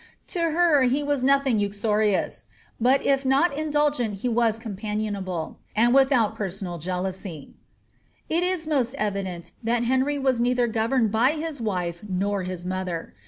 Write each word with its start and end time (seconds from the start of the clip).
To 0.29 0.39
her 0.39 0.81
he 0.81 1.03
was 1.03 1.23
nothing 1.23 1.57
norious; 1.59 2.45
but 2.79 3.05
if 3.05 3.23
not 3.23 3.53
indulgent 3.55 4.15
he 4.21 4.27
was 4.29 4.57
companionable, 4.57 5.59
and 5.75 5.93
without 5.93 6.35
per^ 6.35 6.47
•ooal 6.47 6.81
jealousy." 6.81 7.51
It 8.27 8.41
is 8.41 8.65
most 8.65 8.95
evident 8.95 9.51
that 9.61 9.83
Henry 9.83 10.17
was 10.17 10.39
neither 10.39 10.65
governed 10.65 11.11
by 11.11 11.33
his 11.33 11.61
wife 11.61 12.01
nor 12.09 12.41
his 12.41 12.65
mother. 12.65 13.13